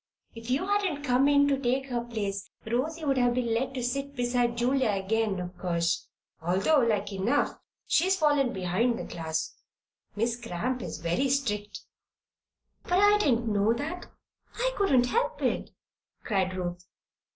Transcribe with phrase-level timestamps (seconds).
[0.33, 4.15] If you hadn't come in to take her place, Rosy would have been let sit
[4.15, 6.07] beside Julia again, of course,
[6.41, 7.51] although like enough
[7.85, 9.53] she's fallen behind the class.
[10.15, 11.81] Miss Cramp is very strict."
[12.81, 14.07] "But I didn't know that.
[14.55, 15.69] I couldn't help it,"
[16.23, 16.83] cried Ruth.